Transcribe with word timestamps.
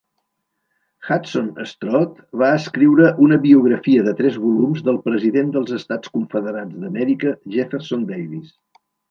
Hudson 1.09 1.51
Strode 1.71 2.41
va 2.43 2.49
escriure 2.59 3.09
una 3.25 3.37
biografia 3.43 4.07
de 4.07 4.15
tres 4.23 4.39
volums 4.47 4.81
del 4.89 4.99
president 5.05 5.53
dels 5.59 5.77
Estats 5.79 6.15
Confederats 6.17 6.81
d'Amèrica, 6.87 7.37
Jefferson 7.59 8.09
Davis. 8.15 8.51